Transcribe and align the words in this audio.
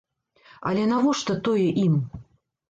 Але 0.69 0.85
навошта 0.93 1.37
тое 1.49 1.69
ім? 1.85 1.93